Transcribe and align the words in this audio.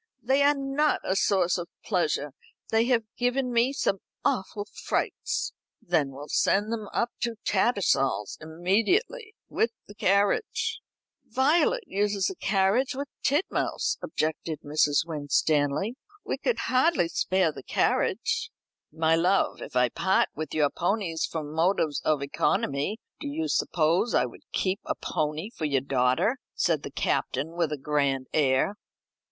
"They 0.23 0.41
are 0.41 0.55
not 0.55 1.01
a 1.03 1.15
source 1.15 1.59
of 1.59 1.69
pleasure. 1.85 2.31
They 2.71 2.85
have 2.85 3.03
given 3.19 3.53
me 3.53 3.71
some 3.71 3.99
awful 4.25 4.65
frights." 4.65 5.53
"Then 5.79 6.09
we'll 6.09 6.27
send 6.27 6.73
them 6.73 6.87
up 6.91 7.11
to 7.19 7.35
Tattersall's 7.45 8.35
immediately, 8.41 9.35
with 9.47 9.69
the 9.85 9.93
carriage." 9.93 10.79
"Violet 11.27 11.83
uses 11.85 12.25
the 12.25 12.35
carriage 12.35 12.95
with 12.95 13.09
Titmouse." 13.21 13.99
objected 14.01 14.61
Mrs. 14.61 15.05
Winstanley. 15.05 15.97
"We 16.25 16.39
could 16.39 16.57
hardly 16.57 17.07
spare 17.07 17.51
the 17.51 17.61
carriage." 17.61 18.49
"My 18.91 19.15
love, 19.15 19.61
if 19.61 19.75
I 19.75 19.89
part 19.89 20.29
with 20.33 20.51
your 20.55 20.71
ponies 20.71 21.25
from 21.27 21.53
motives 21.53 22.01
of 22.03 22.23
economy, 22.23 22.97
do 23.19 23.27
you 23.27 23.47
suppose 23.47 24.15
I 24.15 24.25
would 24.25 24.41
keep 24.51 24.79
a 24.83 24.95
pony 24.95 25.51
for 25.51 25.65
your 25.65 25.79
daughter?" 25.81 26.39
said 26.55 26.81
the 26.81 26.89
Captain 26.89 27.51
with 27.51 27.71
a 27.71 27.77
grand 27.77 28.25
air. 28.33 28.73